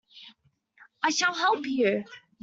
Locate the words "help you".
1.35-2.05